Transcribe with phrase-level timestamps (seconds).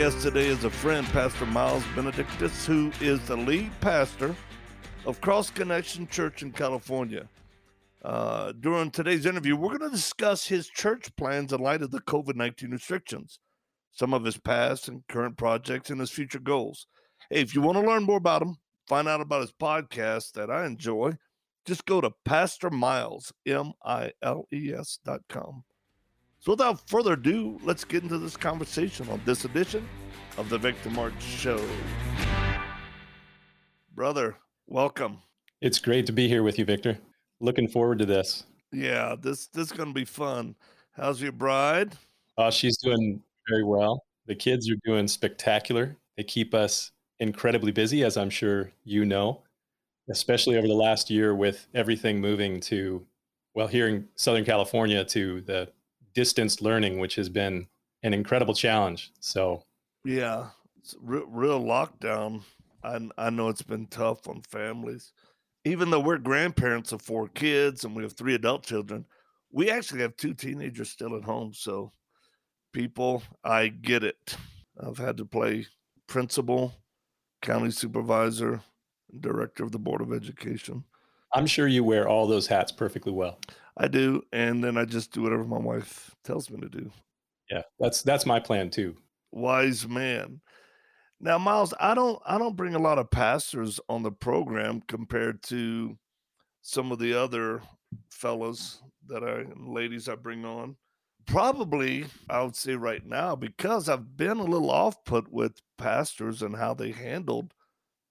[0.00, 4.34] guest today is a friend, Pastor Miles DeBenedictis, who is the lead pastor
[5.04, 7.28] of Cross Connection Church in California.
[8.02, 12.00] Uh, during today's interview, we're going to discuss his church plans in light of the
[12.00, 13.40] COVID 19 restrictions,
[13.92, 16.86] some of his past and current projects, and his future goals.
[17.28, 18.56] Hey, if you want to learn more about him,
[18.88, 21.18] find out about his podcast that I enjoy,
[21.66, 25.64] just go to Pastor Miles, M I L E S dot com.
[26.42, 29.86] So without further ado, let's get into this conversation on this edition
[30.38, 31.62] of the Victor Marx Show.
[33.94, 35.18] Brother, welcome.
[35.60, 36.96] It's great to be here with you, Victor.
[37.40, 38.44] Looking forward to this.
[38.72, 40.54] Yeah, this this is going to be fun.
[40.92, 41.98] How's your bride?
[42.38, 44.02] Uh, she's doing very well.
[44.24, 45.94] The kids are doing spectacular.
[46.16, 49.42] They keep us incredibly busy, as I'm sure you know,
[50.10, 53.04] especially over the last year with everything moving to,
[53.54, 55.68] well, here in Southern California to the
[56.14, 57.66] distance learning, which has been
[58.02, 59.12] an incredible challenge.
[59.20, 59.64] So,
[60.04, 60.48] yeah,
[61.00, 62.42] real, real lockdown.
[62.82, 65.12] I, I know it's been tough on families.
[65.64, 69.04] Even though we're grandparents of four kids and we have three adult children,
[69.52, 71.52] we actually have two teenagers still at home.
[71.52, 71.92] So,
[72.72, 74.36] people, I get it.
[74.80, 75.66] I've had to play
[76.06, 76.74] principal,
[77.42, 78.60] county supervisor,
[79.20, 80.84] director of the Board of Education.
[81.32, 83.38] I'm sure you wear all those hats perfectly well.
[83.80, 86.90] I do, and then I just do whatever my wife tells me to do.
[87.50, 88.94] Yeah, that's that's my plan too.
[89.32, 90.42] Wise man.
[91.18, 95.42] Now, Miles, I don't I don't bring a lot of pastors on the program compared
[95.44, 95.96] to
[96.60, 97.62] some of the other
[98.10, 100.76] fellows that I and ladies I bring on.
[101.24, 106.42] Probably, I would say right now, because I've been a little off put with pastors
[106.42, 107.54] and how they handled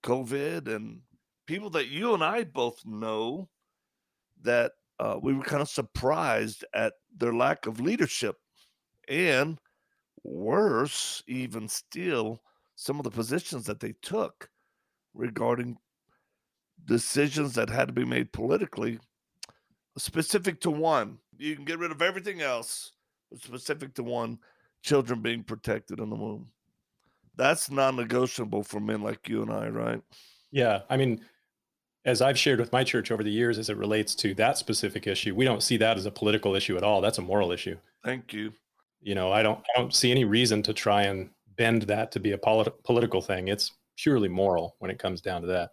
[0.02, 1.02] COVID and
[1.46, 3.48] people that you and I both know
[4.42, 8.36] that uh, we were kind of surprised at their lack of leadership.
[9.08, 9.58] And
[10.22, 12.42] worse, even still,
[12.76, 14.50] some of the positions that they took
[15.14, 15.78] regarding
[16.84, 18.98] decisions that had to be made politically,
[19.96, 21.18] specific to one.
[21.38, 22.92] You can get rid of everything else,
[23.30, 24.38] but specific to one
[24.82, 26.48] children being protected in the womb.
[27.36, 30.02] That's non negotiable for men like you and I, right?
[30.52, 30.80] Yeah.
[30.90, 31.22] I mean,
[32.04, 35.06] as I've shared with my church over the years, as it relates to that specific
[35.06, 37.00] issue, we don't see that as a political issue at all.
[37.00, 37.76] That's a moral issue.
[38.04, 38.52] Thank you.
[39.02, 42.20] You know, I don't, I don't see any reason to try and bend that to
[42.20, 43.48] be a polit- political thing.
[43.48, 45.70] It's purely moral when it comes down to that.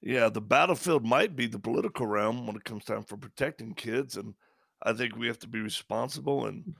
[0.00, 4.16] Yeah, the battlefield might be the political realm when it comes time for protecting kids,
[4.16, 4.34] and
[4.82, 6.74] I think we have to be responsible and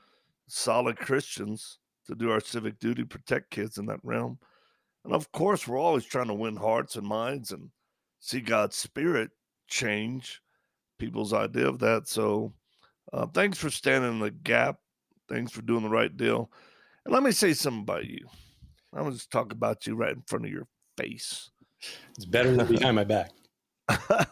[0.46, 4.38] solid Christians to do our civic duty, protect kids in that realm.
[5.04, 7.70] And of course, we're always trying to win hearts and minds and
[8.20, 9.30] see God's spirit
[9.68, 10.40] change
[10.98, 12.08] people's idea of that.
[12.08, 12.52] So
[13.12, 14.78] uh, thanks for standing in the gap.
[15.28, 16.50] Thanks for doing the right deal.
[17.04, 18.26] And let me say something about you.
[18.92, 21.50] I'm going to just talk about you right in front of your face.
[22.16, 23.30] It's better than behind my back.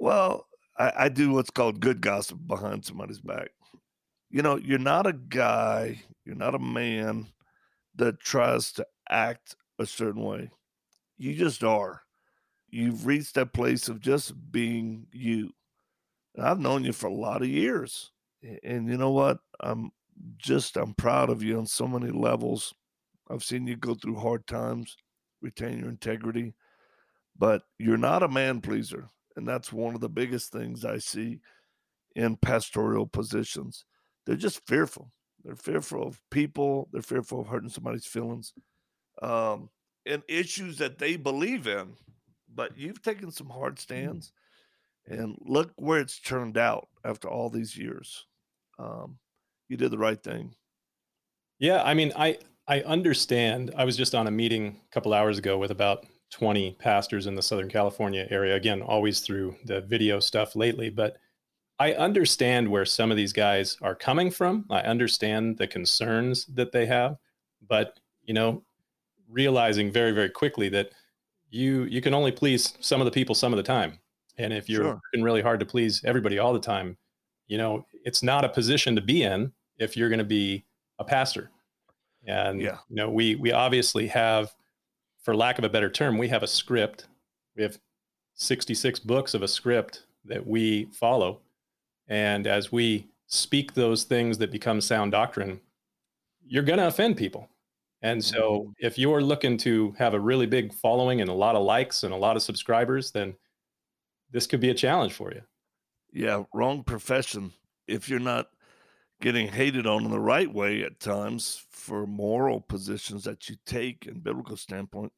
[0.00, 3.50] well, I, I do what's called good gossip behind somebody's back.
[4.30, 7.28] You know, you're not a guy, you're not a man
[7.94, 10.50] that tries to act a certain way.
[11.16, 12.03] You just are
[12.74, 15.52] you've reached that place of just being you.
[16.34, 18.10] And I've known you for a lot of years.
[18.64, 19.38] And you know what?
[19.60, 19.92] I'm
[20.36, 22.74] just I'm proud of you on so many levels.
[23.30, 24.96] I've seen you go through hard times,
[25.40, 26.54] retain your integrity,
[27.38, 29.06] but you're not a man pleaser.
[29.36, 31.40] And that's one of the biggest things I see
[32.16, 33.84] in pastoral positions.
[34.26, 35.12] They're just fearful.
[35.44, 36.88] They're fearful of people.
[36.92, 38.52] They're fearful of hurting somebody's feelings,
[39.22, 39.70] um,
[40.06, 41.94] and issues that they believe in
[42.54, 43.80] but you've taken some hard mm.
[43.80, 44.32] stands,
[45.06, 48.26] and look where it's turned out after all these years.
[48.78, 49.18] Um,
[49.68, 50.54] you did the right thing.
[51.58, 53.72] Yeah, I mean, I I understand.
[53.76, 57.34] I was just on a meeting a couple hours ago with about 20 pastors in
[57.34, 58.56] the Southern California area.
[58.56, 61.16] Again, always through the video stuff lately, but
[61.78, 64.64] I understand where some of these guys are coming from.
[64.70, 67.18] I understand the concerns that they have,
[67.68, 68.64] but you know,
[69.28, 70.90] realizing very very quickly that
[71.54, 73.98] you you can only please some of the people some of the time
[74.38, 74.94] and if you're sure.
[74.94, 76.96] working really hard to please everybody all the time
[77.46, 80.64] you know it's not a position to be in if you're going to be
[80.98, 81.50] a pastor
[82.26, 82.78] and yeah.
[82.88, 84.54] you know we we obviously have
[85.24, 87.06] for lack of a better term, we have a script.
[87.56, 87.78] We have
[88.34, 91.40] 66 books of a script that we follow.
[92.06, 95.60] And as we speak those things that become sound doctrine,
[96.46, 97.48] you're going to offend people.
[98.04, 98.86] And so mm-hmm.
[98.86, 102.12] if you're looking to have a really big following and a lot of likes and
[102.12, 103.34] a lot of subscribers, then
[104.30, 105.40] this could be a challenge for you.
[106.12, 107.50] Yeah, wrong profession.
[107.88, 108.48] If you're not
[109.22, 114.06] getting hated on in the right way at times for moral positions that you take
[114.06, 115.12] in biblical standpoint,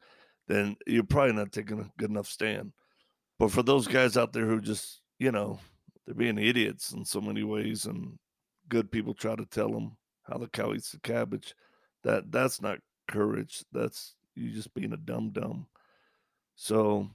[0.47, 2.73] then you're probably not taking a good enough stand.
[3.41, 5.59] But for those guys out there who just, you know,
[6.07, 8.17] they're being idiots in so many ways, and
[8.69, 11.53] good people try to tell them how the cow eats the cabbage.
[12.07, 13.65] That that's not courage.
[13.73, 15.67] That's you just being a dumb dumb.
[16.55, 17.11] So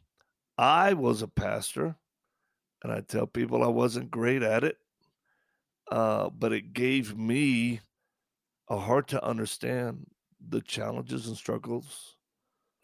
[0.58, 1.96] I was a pastor,
[2.84, 4.78] and I tell people I wasn't great at it,
[5.90, 7.80] uh, but it gave me
[8.70, 10.08] a heart to understand
[10.46, 12.18] the challenges and struggles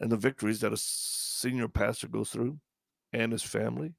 [0.00, 2.58] and the victories that a senior pastor goes through
[3.12, 3.92] and his family.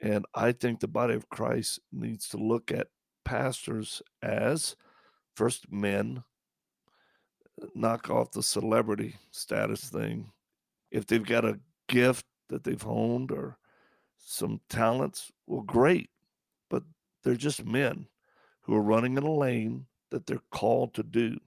[0.00, 2.88] And I think the body of Christ needs to look at
[3.24, 4.76] pastors as
[5.34, 6.22] first men,
[7.74, 10.30] knock off the celebrity status thing.
[10.90, 13.58] If they've got a gift that they've honed or
[14.18, 16.10] some talents, well, great.
[16.70, 16.82] But
[17.22, 18.06] they're just men
[18.62, 21.38] who are running in a lane that they're called to do.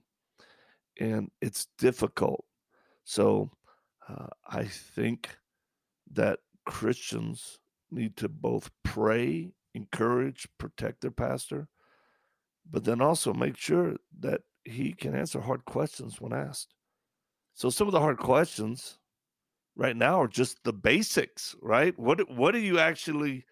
[0.98, 2.44] And it's difficult.
[3.04, 3.50] So
[4.08, 5.28] uh, I think
[6.12, 7.58] that Christians
[7.90, 11.68] need to both pray, encourage, protect their pastor,
[12.70, 16.74] but then also make sure that he can answer hard questions when asked.
[17.54, 18.98] So some of the hard questions
[19.76, 21.98] right now are just the basics, right?
[21.98, 23.44] What what do you actually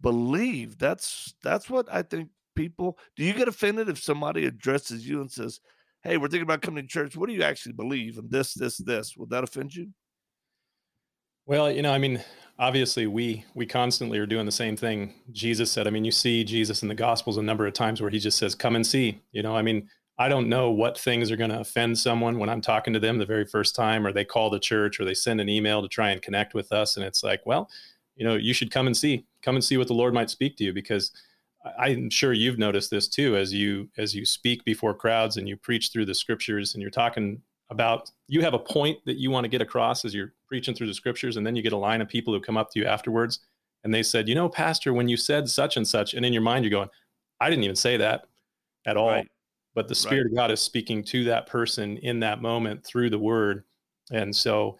[0.00, 0.78] believe?
[0.78, 5.30] That's that's what I think people do you get offended if somebody addresses you and
[5.30, 5.60] says,
[6.02, 7.16] Hey, we're thinking about coming to church.
[7.16, 8.18] What do you actually believe?
[8.18, 9.16] And this, this, this.
[9.16, 9.88] Would that offend you?
[11.46, 12.22] Well, you know, I mean,
[12.58, 16.42] obviously we we constantly are doing the same thing jesus said i mean you see
[16.42, 19.20] jesus in the gospels a number of times where he just says come and see
[19.32, 19.86] you know i mean
[20.18, 23.18] i don't know what things are going to offend someone when i'm talking to them
[23.18, 25.88] the very first time or they call the church or they send an email to
[25.88, 27.68] try and connect with us and it's like well
[28.16, 30.56] you know you should come and see come and see what the lord might speak
[30.56, 31.12] to you because
[31.78, 35.56] i'm sure you've noticed this too as you as you speak before crowds and you
[35.56, 37.40] preach through the scriptures and you're talking
[37.70, 40.86] about you have a point that you want to get across as you're preaching through
[40.86, 42.86] the scriptures and then you get a line of people who come up to you
[42.86, 43.40] afterwards
[43.84, 46.42] and they said you know pastor when you said such and such and in your
[46.42, 46.88] mind you're going
[47.40, 48.26] i didn't even say that
[48.86, 49.28] at all right.
[49.76, 50.32] But the spirit right.
[50.32, 53.62] of god is speaking to that person in that moment through the word
[54.10, 54.76] and so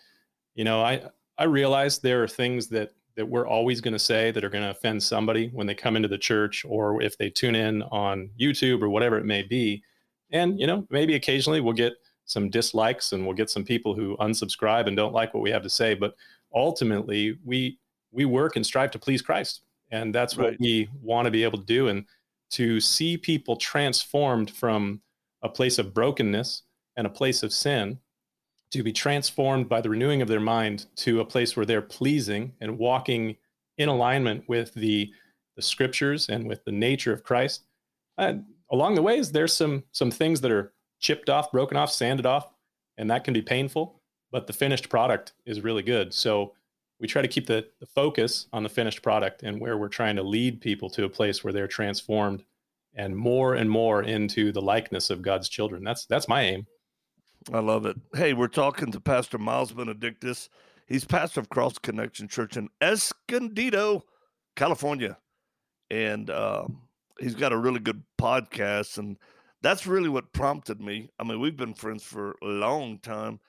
[0.56, 1.00] you know i
[1.38, 4.64] i realize there are things that that we're always going to say that are going
[4.64, 8.28] to offend somebody when they come into the church or if they tune in on
[8.40, 9.82] youtube or whatever it may be
[10.32, 11.94] and you know maybe occasionally we'll get
[12.24, 15.62] some dislikes and we'll get some people who unsubscribe and don't like what we have
[15.62, 16.14] to say but
[16.54, 17.78] ultimately we
[18.12, 19.60] we work and strive to please christ
[19.90, 20.52] and that's right.
[20.52, 22.04] what we want to be able to do and
[22.50, 25.00] to see people transformed from
[25.42, 26.62] a place of brokenness
[26.96, 27.98] and a place of sin
[28.70, 32.52] to be transformed by the renewing of their mind to a place where they're pleasing
[32.60, 33.36] and walking
[33.78, 35.12] in alignment with the
[35.56, 37.64] the scriptures and with the nature of christ
[38.18, 42.26] and along the ways there's some some things that are chipped off, broken off, sanded
[42.26, 42.48] off,
[42.96, 44.00] and that can be painful,
[44.30, 46.12] but the finished product is really good.
[46.12, 46.54] So
[46.98, 50.16] we try to keep the, the focus on the finished product and where we're trying
[50.16, 52.42] to lead people to a place where they're transformed
[52.94, 55.84] and more and more into the likeness of God's children.
[55.84, 56.66] That's that's my aim.
[57.52, 57.96] I love it.
[58.14, 60.48] Hey, we're talking to Pastor Miles DeBenedictis.
[60.86, 64.04] He's pastor of Cross Connection Church in Escondido,
[64.56, 65.18] California,
[65.90, 66.82] and um,
[67.20, 68.98] he's got a really good podcast.
[68.98, 69.16] And
[69.62, 71.10] that's really what prompted me.
[71.18, 73.40] I mean, we've been friends for a long time,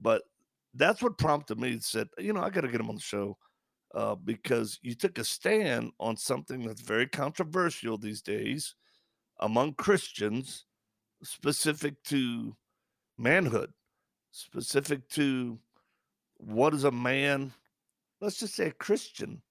[0.00, 0.22] but
[0.74, 3.00] that's what prompted me to said, you know, I got to get him on the
[3.00, 3.36] show
[3.94, 8.74] uh, because you took a stand on something that's very controversial these days
[9.40, 10.64] among Christians,
[11.22, 12.56] specific to
[13.18, 13.70] manhood,
[14.30, 15.58] specific to
[16.38, 17.52] what does a man,
[18.20, 19.42] let's just say a Christian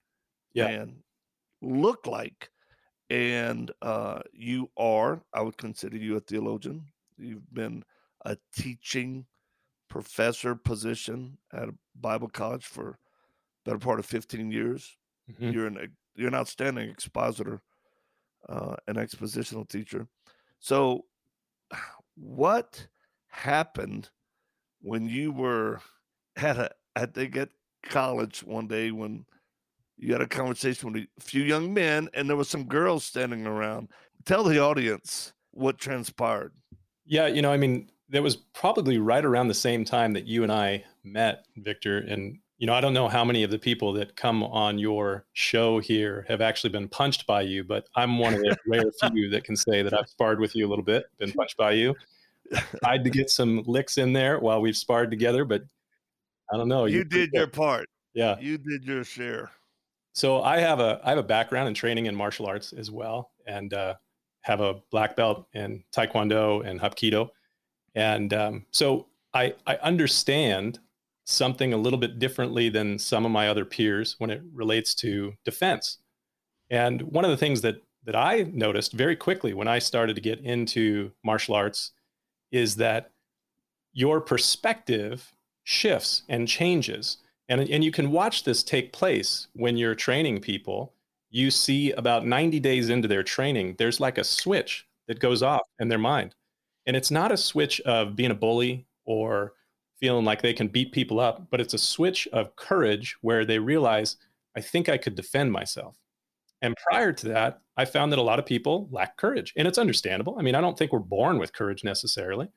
[0.53, 0.67] yeah.
[0.67, 0.95] man,
[1.61, 2.49] look like
[3.09, 6.85] and uh, you are, I would consider you a theologian.
[7.17, 7.83] You've been
[8.25, 9.25] a teaching
[9.91, 12.97] professor position at a Bible college for
[13.65, 14.97] better part of 15 years.
[15.29, 15.51] Mm-hmm.
[15.51, 17.61] You're an you're an outstanding expositor,
[18.47, 20.07] uh, an expositional teacher.
[20.59, 21.05] So,
[22.15, 22.87] what
[23.27, 24.09] happened
[24.81, 25.81] when you were
[26.37, 27.49] at a I think at
[27.83, 29.25] college one day when
[29.97, 33.45] you had a conversation with a few young men, and there was some girls standing
[33.45, 33.89] around.
[34.25, 36.53] Tell the audience what transpired.
[37.05, 40.43] Yeah, you know, I mean, that was probably right around the same time that you
[40.43, 41.99] and I met, Victor.
[41.99, 45.25] And, you know, I don't know how many of the people that come on your
[45.33, 49.29] show here have actually been punched by you, but I'm one of the rare few
[49.29, 51.95] that can say that I've sparred with you a little bit, been punched by you.
[52.53, 55.63] I tried to get some licks in there while we've sparred together, but
[56.53, 56.85] I don't know.
[56.85, 57.87] You, you did your part.
[58.13, 58.37] Yeah.
[58.39, 59.51] You did your share.
[60.13, 63.31] So I have a I have a background in training in martial arts as well,
[63.47, 63.93] and uh,
[64.41, 67.29] have a black belt in Taekwondo and Hapkido,
[67.95, 70.79] and um, so I I understand
[71.25, 75.33] something a little bit differently than some of my other peers when it relates to
[75.45, 75.99] defense.
[76.69, 80.21] And one of the things that that I noticed very quickly when I started to
[80.21, 81.91] get into martial arts
[82.51, 83.11] is that
[83.93, 85.33] your perspective
[85.63, 87.17] shifts and changes
[87.51, 90.93] and, and you can watch this take place when you're training people.
[91.29, 95.61] You see about 90 days into their training, there's like a switch that goes off
[95.79, 96.33] in their mind.
[96.87, 99.53] And it's not a switch of being a bully or
[99.99, 103.59] feeling like they can beat people up, but it's a switch of courage where they
[103.59, 104.17] realize,
[104.57, 105.97] I think I could defend myself.
[106.63, 109.53] And prior to that, I found that a lot of people lack courage.
[109.55, 110.35] And it's understandable.
[110.37, 112.49] I mean, I don't think we're born with courage necessarily.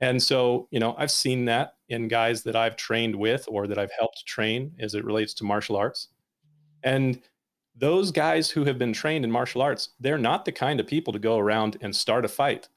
[0.00, 3.78] And so, you know, I've seen that in guys that I've trained with or that
[3.78, 6.08] I've helped train as it relates to martial arts.
[6.82, 7.20] And
[7.76, 11.12] those guys who have been trained in martial arts, they're not the kind of people
[11.12, 12.68] to go around and start a fight,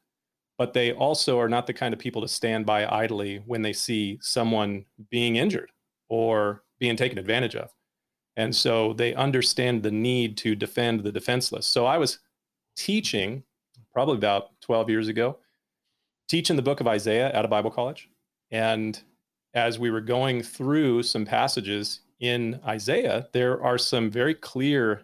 [0.58, 3.74] but they also are not the kind of people to stand by idly when they
[3.74, 5.72] see someone being injured
[6.10, 7.72] or being taken advantage of.
[8.38, 11.66] And so they understand the need to defend the defenseless.
[11.66, 12.20] So I was
[12.76, 13.44] teaching
[13.94, 15.38] probably about 12 years ago
[16.28, 18.10] teaching the book of Isaiah at a Bible college.
[18.52, 19.00] And
[19.54, 25.04] as we were going through some passages in Isaiah, there are some very clear,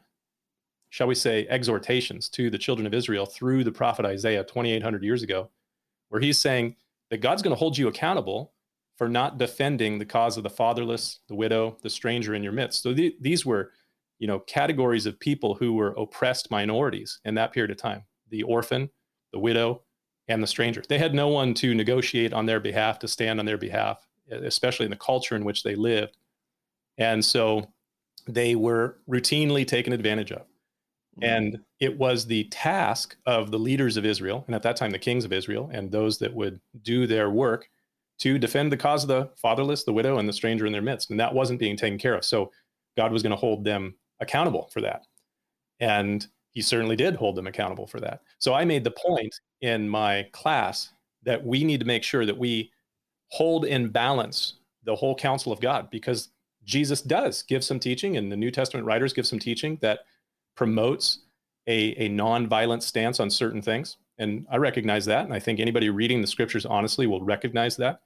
[0.91, 5.23] shall we say, exhortations to the children of Israel through the prophet Isaiah 2,800 years
[5.23, 5.49] ago,
[6.09, 6.75] where he's saying
[7.09, 8.51] that God's going to hold you accountable
[8.97, 12.83] for not defending the cause of the fatherless, the widow, the stranger in your midst.
[12.83, 13.71] So th- these were,
[14.19, 18.43] you know, categories of people who were oppressed minorities in that period of time: the
[18.43, 18.89] orphan,
[19.31, 19.83] the widow,
[20.27, 20.83] and the stranger.
[20.87, 24.85] They had no one to negotiate on their behalf, to stand on their behalf, especially
[24.85, 26.17] in the culture in which they lived.
[26.97, 27.71] And so
[28.27, 30.45] they were routinely taken advantage of.
[31.19, 31.23] Mm-hmm.
[31.23, 34.99] And it was the task of the leaders of Israel, and at that time the
[34.99, 37.67] kings of Israel, and those that would do their work
[38.19, 41.09] to defend the cause of the fatherless, the widow, and the stranger in their midst.
[41.09, 42.23] And that wasn't being taken care of.
[42.23, 42.51] So
[42.95, 45.05] God was going to hold them accountable for that.
[45.79, 48.21] And he certainly did hold them accountable for that.
[48.37, 50.91] So I made the point in my class
[51.23, 52.71] that we need to make sure that we
[53.29, 56.29] hold in balance the whole counsel of God because
[56.63, 60.01] Jesus does give some teaching, and the New Testament writers give some teaching that
[60.55, 61.19] promotes
[61.67, 63.97] a, a non-violent stance on certain things.
[64.17, 65.25] And I recognize that.
[65.25, 68.01] And I think anybody reading the scriptures honestly will recognize that.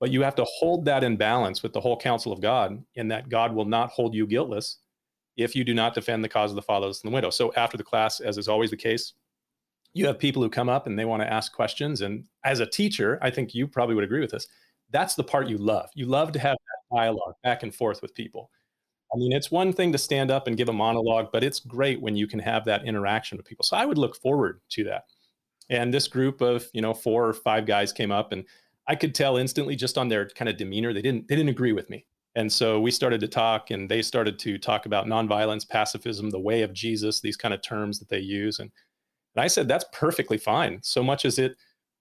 [0.00, 3.08] But you have to hold that in balance with the whole counsel of God, in
[3.08, 4.78] that God will not hold you guiltless
[5.36, 7.30] if you do not defend the cause of the fatherless and the widow.
[7.30, 9.12] So after the class, as is always the case,
[9.92, 12.00] you have people who come up and they want to ask questions.
[12.00, 14.46] And as a teacher, I think you probably would agree with this.
[14.90, 15.90] That's the part you love.
[15.94, 18.50] You love to have that dialogue back and forth with people.
[19.12, 22.00] I mean, it's one thing to stand up and give a monologue, but it's great
[22.00, 23.64] when you can have that interaction with people.
[23.64, 25.04] So I would look forward to that.
[25.68, 28.44] And this group of, you know, four or five guys came up and
[28.86, 31.72] I could tell instantly just on their kind of demeanor, they didn't they didn't agree
[31.72, 32.06] with me.
[32.36, 36.38] And so we started to talk and they started to talk about nonviolence, pacifism, the
[36.38, 38.60] way of Jesus, these kind of terms that they use.
[38.60, 38.70] And,
[39.34, 40.80] and I said, that's perfectly fine.
[40.82, 41.56] So much as it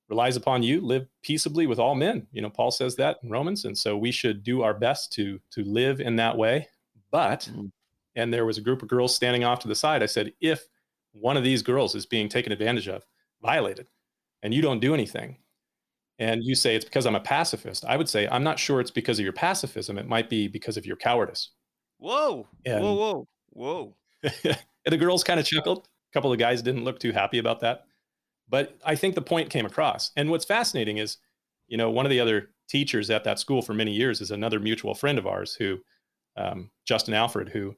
[0.08, 2.28] relies upon you, live peaceably with all men.
[2.32, 3.66] You know, Paul says that in Romans.
[3.66, 6.68] And so we should do our best to, to live in that way.
[7.12, 7.68] But, mm-hmm.
[8.16, 10.04] and there was a group of girls standing off to the side.
[10.04, 10.68] I said, if
[11.12, 13.04] one of these girls is being taken advantage of,
[13.42, 13.88] violated,
[14.44, 15.38] and you don't do anything,
[16.20, 18.92] and you say it's because I'm a pacifist, I would say I'm not sure it's
[18.92, 19.98] because of your pacifism.
[19.98, 21.52] It might be because of your cowardice.
[21.98, 23.96] Whoa, and, whoa, whoa, whoa.
[24.86, 25.88] the girls kind of chuckled.
[26.12, 27.86] A couple of guys didn't look too happy about that.
[28.50, 30.12] But I think the point came across.
[30.18, 31.18] And what's fascinating is,
[31.68, 34.60] you know, one of the other teachers at that school for many years is another
[34.60, 35.78] mutual friend of ours who,
[36.40, 37.76] um, Justin Alfred, who,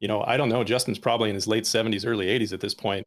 [0.00, 2.74] you know, I don't know, Justin's probably in his late 70s, early 80s at this
[2.74, 3.04] point.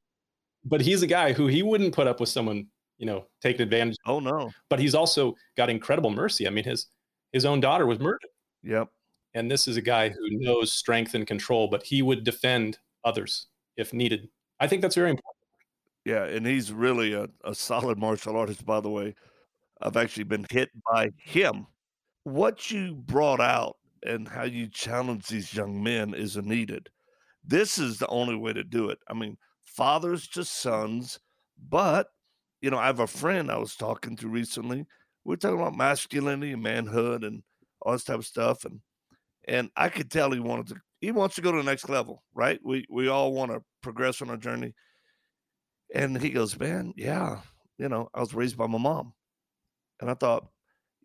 [0.66, 3.98] But he's a guy who he wouldn't put up with someone you know, taking advantage.
[4.06, 4.52] Oh no!
[4.70, 6.48] But he's also got incredible mercy.
[6.48, 6.88] I mean, his
[7.34, 8.22] his own daughter was murdered.
[8.64, 8.90] Yep.
[9.34, 13.48] And this is a guy who knows strength and control, but he would defend others
[13.76, 14.30] if needed.
[14.62, 15.36] I think that's very important.
[16.06, 19.14] Yeah, and he's really a, a solid martial artist, by the way.
[19.82, 21.68] I've actually been hit by him.
[22.24, 26.90] What you brought out and how you challenge these young men is needed.
[27.44, 29.00] This is the only way to do it.
[29.10, 31.20] I mean, fathers to sons,
[31.70, 32.08] but
[32.62, 34.86] you know, I have a friend I was talking to recently
[35.26, 37.44] we're talking about masculinity and manhood and
[37.82, 38.64] all this type of stuff.
[38.64, 38.80] And
[39.48, 42.24] and I could tell he wanted to he wants to go to the next level,
[42.34, 42.60] right?
[42.64, 44.74] We we all want to progress on our journey.
[45.94, 47.42] And he goes, Man, yeah,
[47.78, 49.14] you know, I was raised by my mom.
[50.00, 50.48] And I thought,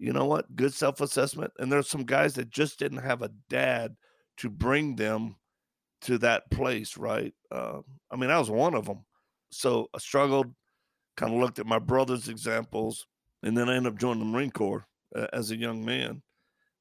[0.01, 0.57] you know what?
[0.57, 1.53] Good self assessment.
[1.59, 3.97] And there's some guys that just didn't have a dad
[4.39, 5.37] to bring them
[6.03, 7.35] to that place, right?
[7.53, 7.81] Uh,
[8.11, 9.05] I mean, I was one of them.
[9.51, 10.55] So I struggled,
[11.19, 13.07] kind of looked at my brother's examples,
[13.43, 16.23] and then I ended up joining the Marine Corps uh, as a young man.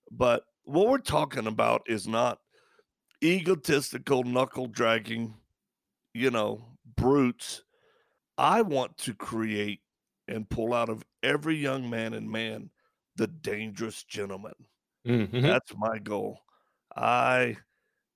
[0.09, 2.39] But what we're talking about is not
[3.21, 5.33] egotistical, knuckle dragging,
[6.13, 6.63] you know,
[6.95, 7.63] brutes.
[8.38, 9.81] I want to create
[10.29, 12.69] and pull out of every young man and man
[13.19, 14.53] the dangerous gentleman.
[15.05, 15.41] Mm-hmm.
[15.41, 16.39] That's my goal.
[16.95, 17.57] I,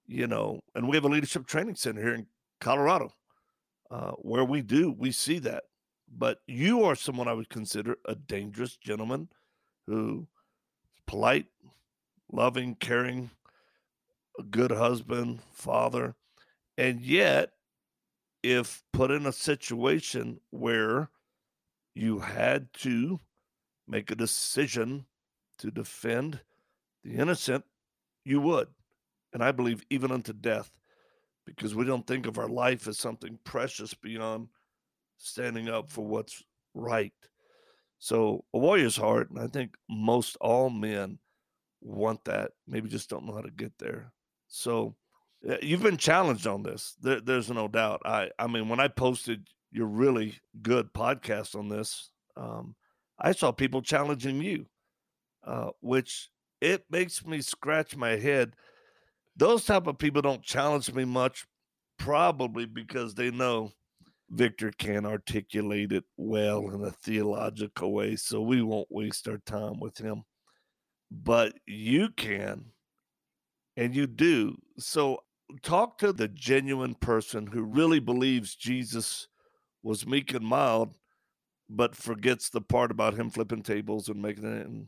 [0.07, 2.25] you know, and we have a leadership training center here in
[2.61, 3.13] Colorado
[3.91, 5.65] uh, where we do, we see that.
[6.17, 9.27] But you are someone I would consider a dangerous gentleman
[9.87, 10.25] who
[10.93, 11.47] is polite,
[12.31, 13.29] loving, caring,
[14.39, 16.15] a good husband, father.
[16.77, 17.51] And yet,
[18.41, 21.09] if put in a situation where
[21.93, 23.19] you had to
[23.87, 25.05] make a decision
[25.59, 26.39] to defend
[27.03, 27.63] the innocent,
[28.23, 28.67] you would.
[29.33, 30.71] And I believe even unto death,
[31.45, 34.47] because we don't think of our life as something precious beyond
[35.17, 37.13] standing up for what's right.
[37.99, 41.19] So, a warrior's heart, and I think most all men
[41.81, 44.11] want that, maybe just don't know how to get there.
[44.47, 44.95] So,
[45.61, 46.95] you've been challenged on this.
[47.01, 48.01] There, there's no doubt.
[48.05, 52.75] I, I mean, when I posted your really good podcast on this, um,
[53.19, 54.65] I saw people challenging you,
[55.45, 56.29] uh, which
[56.61, 58.55] it makes me scratch my head.
[59.35, 61.45] Those type of people don't challenge me much,
[61.97, 63.71] probably because they know
[64.29, 69.79] Victor can't articulate it well in a theological way, so we won't waste our time
[69.79, 70.23] with him.
[71.11, 72.65] But you can,
[73.77, 74.57] and you do.
[74.79, 75.23] So
[75.61, 79.27] talk to the genuine person who really believes Jesus
[79.83, 80.95] was meek and mild,
[81.75, 84.87] but forgets the part about him flipping tables and making it, and,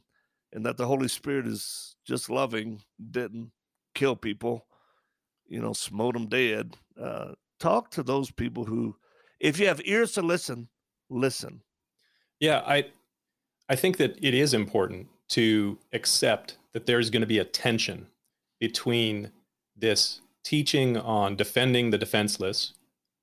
[0.53, 3.51] and that the Holy Spirit is just loving, didn't
[3.95, 4.65] kill people,
[5.47, 6.77] you know, smote them dead.
[7.01, 8.95] Uh, talk to those people who,
[9.39, 10.67] if you have ears to listen,
[11.09, 11.61] listen.
[12.39, 12.85] Yeah, I,
[13.67, 18.07] I think that it is important to accept that there's going to be a tension
[18.59, 19.31] between
[19.75, 22.73] this teaching on defending the defenseless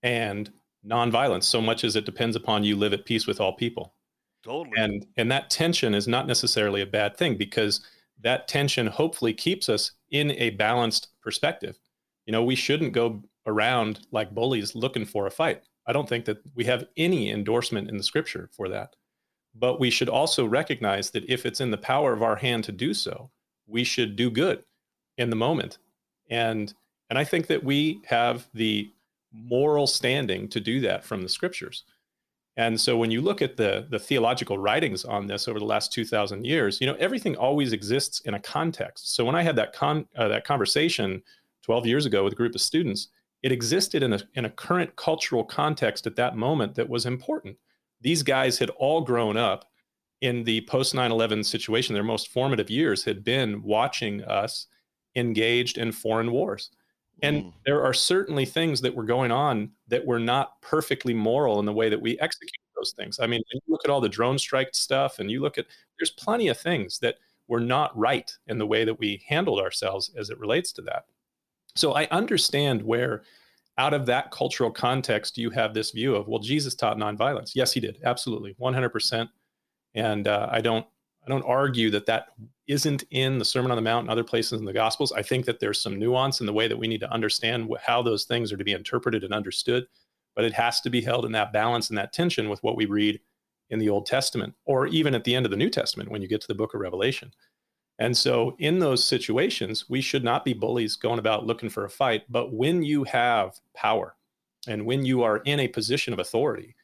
[0.03, 0.51] and
[0.87, 3.95] nonviolence so much as it depends upon you live at peace with all people.
[4.43, 4.77] Totally.
[4.77, 7.81] And and that tension is not necessarily a bad thing because
[8.21, 11.79] that tension hopefully keeps us in a balanced perspective.
[12.27, 15.63] You know, we shouldn't go around like bullies looking for a fight.
[15.87, 18.95] I don't think that we have any endorsement in the scripture for that.
[19.55, 22.73] But we should also recognize that if it's in the power of our hand to
[22.73, 23.31] do so,
[23.67, 24.65] we should do good
[25.19, 25.79] in the moment.
[26.31, 26.73] And
[27.11, 28.91] and I think that we have the
[29.33, 31.85] moral standing to do that from the scriptures.
[32.57, 35.93] And so when you look at the, the theological writings on this over the last
[35.93, 39.15] 2000 years, you know, everything always exists in a context.
[39.15, 41.23] So when I had that con, uh, that conversation
[41.63, 43.09] 12 years ago with a group of students,
[43.43, 47.57] it existed in a, in a current cultural context at that moment that was important.
[48.03, 49.65] These guys had all grown up
[50.21, 51.95] in the post 9/11 situation.
[51.95, 54.67] Their most formative years had been watching us
[55.17, 56.71] engaged in foreign wars.
[57.23, 57.53] And mm.
[57.65, 61.73] there are certainly things that were going on that were not perfectly moral in the
[61.73, 63.21] way that we execute those things.
[63.21, 65.67] I mean, you look at all the drone strike stuff and you look at,
[65.99, 67.17] there's plenty of things that
[67.49, 71.05] were not right in the way that we handled ourselves as it relates to that.
[71.77, 73.23] So I understand where,
[73.79, 77.53] out of that cultural context, you have this view of, well, Jesus taught nonviolence.
[77.55, 77.99] Yes, he did.
[78.05, 78.55] Absolutely.
[78.61, 79.29] 100%.
[79.95, 80.87] And uh, I don't
[81.25, 82.29] I don't argue that that
[82.67, 85.13] isn't in the Sermon on the Mount and other places in the Gospels.
[85.13, 88.03] I think that there's some nuance in the way that we need to understand how
[88.03, 89.87] those things are to be interpreted and understood,
[90.35, 92.87] but it has to be held in that balance and that tension with what we
[92.87, 93.21] read
[93.71, 96.29] in the Old Testament or even at the end of the New Testament when you
[96.29, 97.33] get to the book of Revelation.
[97.99, 101.91] And so, in those situations, we should not be bullies going about looking for a
[101.91, 102.25] fight.
[102.29, 104.17] But when you have power
[104.67, 106.75] and when you are in a position of authority,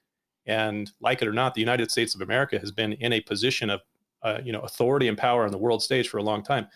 [0.46, 3.68] and like it or not, the United States of America has been in a position
[3.68, 3.80] of
[4.22, 6.66] uh, you know authority and power on the world stage for a long time.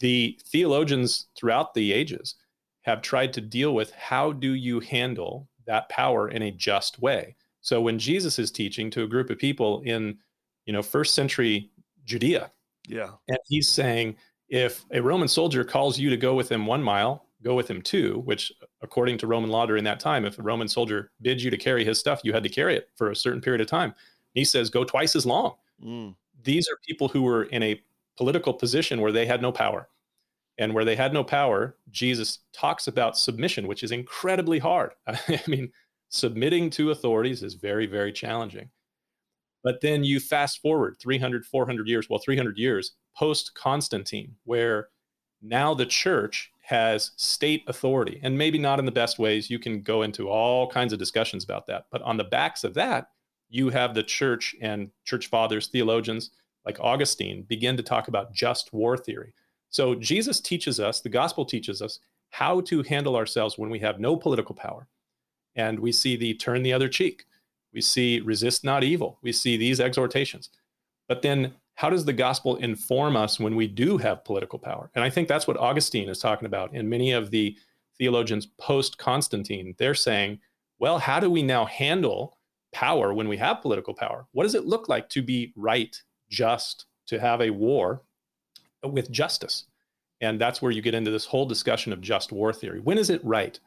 [0.00, 2.34] The theologians throughout the ages
[2.82, 7.36] have tried to deal with how do you handle that power in a just way.
[7.60, 10.18] So when Jesus is teaching to a group of people in
[10.66, 11.70] you know first century
[12.04, 12.50] Judea,
[12.88, 14.16] yeah, and he's saying
[14.48, 17.80] if a Roman soldier calls you to go with him one mile, go with him
[17.80, 21.50] two, which according to Roman law during that time, if a Roman soldier bids you
[21.50, 23.94] to carry his stuff, you had to carry it for a certain period of time.
[24.34, 25.54] he says, go twice as long.
[25.82, 27.80] Mm these are people who were in a
[28.16, 29.88] political position where they had no power.
[30.56, 34.92] And where they had no power, Jesus talks about submission, which is incredibly hard.
[35.06, 35.72] I mean,
[36.10, 38.70] submitting to authorities is very, very challenging.
[39.64, 44.90] But then you fast forward 300, 400 years, well, 300 years post Constantine, where
[45.42, 49.50] now the church has state authority, and maybe not in the best ways.
[49.50, 51.86] You can go into all kinds of discussions about that.
[51.90, 53.08] But on the backs of that,
[53.54, 56.32] you have the church and church fathers, theologians
[56.66, 59.32] like Augustine begin to talk about just war theory.
[59.70, 64.00] So Jesus teaches us, the gospel teaches us how to handle ourselves when we have
[64.00, 64.88] no political power.
[65.54, 67.26] And we see the turn the other cheek.
[67.72, 69.18] We see resist not evil.
[69.22, 70.50] We see these exhortations.
[71.08, 74.90] But then how does the gospel inform us when we do have political power?
[74.96, 76.72] And I think that's what Augustine is talking about.
[76.72, 77.56] And many of the
[77.98, 80.40] theologians post Constantine, they're saying,
[80.80, 82.36] well, how do we now handle
[82.74, 84.26] power when we have political power?
[84.32, 85.96] What does it look like to be right,
[86.28, 88.02] just, to have a war
[88.82, 89.64] with justice?
[90.20, 92.80] And that's where you get into this whole discussion of just war theory.
[92.80, 93.58] When is it right?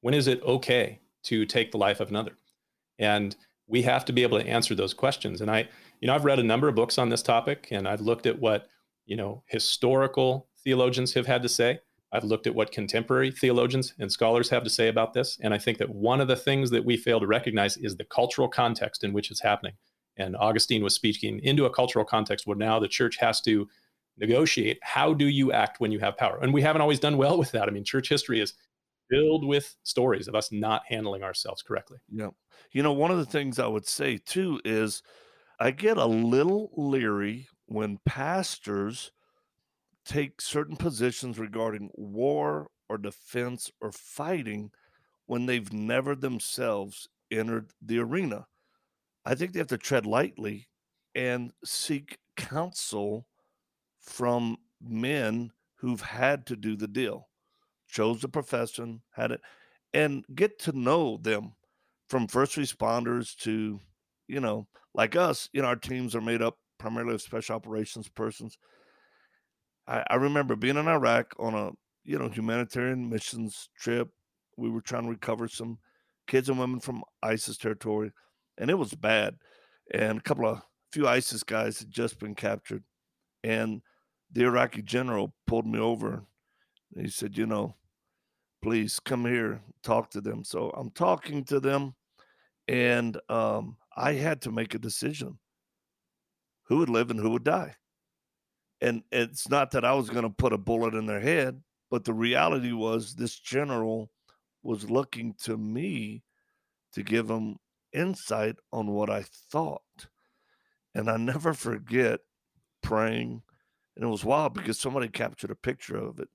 [0.00, 2.38] When is it okay to take the life of another?
[2.98, 3.36] And
[3.68, 5.40] we have to be able to answer those questions.
[5.40, 5.68] And I,
[6.00, 8.38] you know, I've read a number of books on this topic and I've looked at
[8.38, 8.68] what,
[9.04, 11.80] you know, historical theologians have had to say.
[12.16, 15.38] I've looked at what contemporary theologians and scholars have to say about this.
[15.42, 18.04] And I think that one of the things that we fail to recognize is the
[18.04, 19.74] cultural context in which it's happening.
[20.16, 23.68] And Augustine was speaking into a cultural context where now the church has to
[24.16, 26.38] negotiate how do you act when you have power?
[26.40, 27.68] And we haven't always done well with that.
[27.68, 28.54] I mean, church history is
[29.10, 31.98] filled with stories of us not handling ourselves correctly.
[32.10, 32.30] Yeah.
[32.72, 35.02] You know, one of the things I would say too is
[35.60, 39.12] I get a little leery when pastors
[40.06, 44.70] take certain positions regarding war or defense or fighting
[45.26, 48.46] when they've never themselves entered the arena.
[49.24, 50.68] I think they have to tread lightly
[51.14, 53.26] and seek counsel
[54.00, 57.28] from men who've had to do the deal,
[57.88, 59.40] chose the profession, had it,
[59.92, 61.54] and get to know them
[62.08, 63.80] from first responders to,
[64.28, 68.08] you know, like us, you know, our teams are made up primarily of special operations
[68.08, 68.58] persons.
[69.86, 71.70] I, I remember being in Iraq on a,
[72.04, 74.08] you know, humanitarian missions trip.
[74.56, 75.78] We were trying to recover some
[76.26, 78.12] kids and women from ISIS territory,
[78.58, 79.36] and it was bad.
[79.92, 82.82] And a couple of few ISIS guys had just been captured,
[83.44, 83.82] and
[84.32, 86.24] the Iraqi general pulled me over.
[86.96, 87.76] he said, "You know,
[88.62, 91.94] please come here, talk to them." So I'm talking to them,
[92.66, 95.38] and um, I had to make a decision
[96.64, 97.76] who would live and who would die.
[98.80, 102.04] And it's not that I was going to put a bullet in their head, but
[102.04, 104.10] the reality was this general
[104.62, 106.22] was looking to me
[106.92, 107.56] to give him
[107.92, 110.08] insight on what I thought.
[110.94, 112.20] And I never forget
[112.82, 113.42] praying.
[113.96, 116.28] And it was wild because somebody captured a picture of it.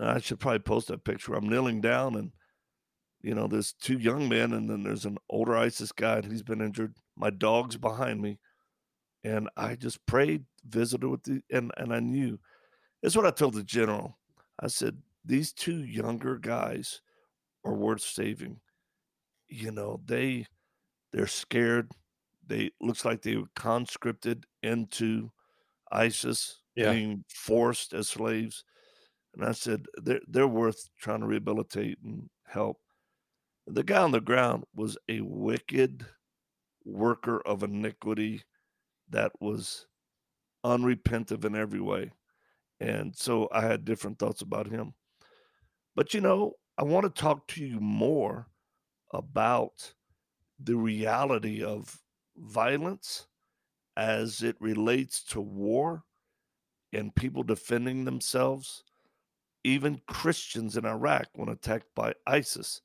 [0.00, 1.34] I should probably post that picture.
[1.34, 2.32] I'm kneeling down and
[3.24, 6.42] you know, there's two young men, and then there's an older ISIS guy, and he's
[6.42, 6.94] been injured.
[7.16, 8.38] My dog's behind me,
[9.24, 12.38] and I just prayed, visited with the, and and I knew.
[13.02, 14.18] That's what I told the general.
[14.60, 17.00] I said, these two younger guys
[17.64, 18.60] are worth saving.
[19.48, 20.46] You know, they
[21.12, 21.90] they're scared.
[22.46, 25.30] They looks like they were conscripted into
[25.90, 26.92] ISIS, yeah.
[26.92, 28.64] being forced as slaves.
[29.34, 32.78] And I said, they're they're worth trying to rehabilitate and help.
[33.66, 36.04] The guy on the ground was a wicked
[36.84, 38.42] worker of iniquity
[39.14, 39.86] that was
[40.64, 42.10] unrepentive in every way.
[42.80, 44.94] And so I had different thoughts about him.
[45.94, 48.48] But you know, I want to talk to you more
[49.12, 49.94] about
[50.58, 52.00] the reality of
[52.36, 53.28] violence
[53.96, 56.02] as it relates to war
[56.92, 58.82] and people defending themselves,
[59.62, 62.80] even Christians in Iraq when attacked by ISIS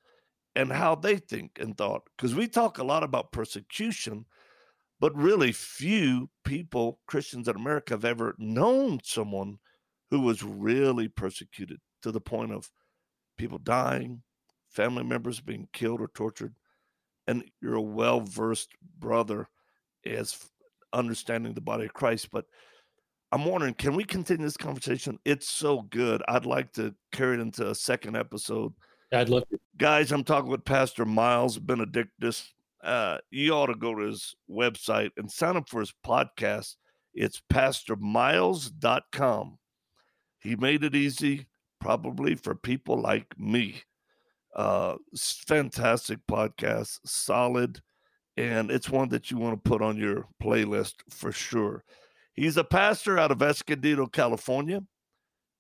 [0.55, 2.03] and how they think and thought.
[2.15, 4.25] Because we talk a lot about persecution,
[4.99, 9.59] but really few people, Christians in America, have ever known someone
[10.11, 12.69] who was really persecuted to the point of
[13.37, 14.21] people dying,
[14.69, 16.55] family members being killed or tortured.
[17.27, 19.47] And you're a well versed brother
[20.05, 20.45] as
[20.93, 22.29] understanding the body of Christ.
[22.31, 22.45] But
[23.31, 25.19] I'm wondering, can we continue this conversation?
[25.25, 26.23] It's so good.
[26.27, 28.73] I'd like to carry it into a second episode
[29.11, 29.59] I'd love to.
[29.77, 32.47] Guys, I'm talking with Pastor Miles DeBenedictis.
[32.83, 36.75] Uh, you ought to go to his website and sign up for his podcast.
[37.13, 39.57] It's pastormiles.com.
[40.39, 41.47] He made it easy,
[41.81, 43.81] probably for people like me.
[44.55, 47.81] Uh, fantastic podcast, solid,
[48.37, 51.83] and it's one that you want to put on your playlist for sure.
[52.33, 54.81] He's a pastor out of Escondido, California.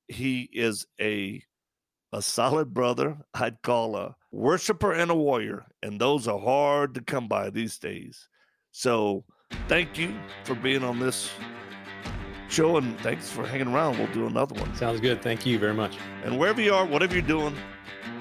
[0.07, 1.43] He is a
[2.11, 3.17] a solid brother.
[3.33, 7.77] I'd call a worshiper and a warrior, and those are hard to come by these
[7.77, 8.27] days.
[8.71, 9.23] So,
[9.67, 10.13] thank you
[10.43, 11.31] for being on this
[12.49, 13.97] show, and thanks for hanging around.
[13.97, 14.75] We'll do another one.
[14.75, 15.21] Sounds good.
[15.21, 15.97] Thank you very much.
[16.23, 17.55] And wherever you are, whatever you're doing,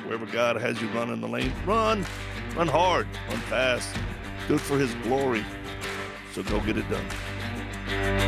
[0.04, 2.04] wherever God has you run in the lane, run,
[2.56, 3.94] run hard, run fast,
[4.46, 5.44] do it for His glory.
[6.32, 8.27] So go get it done.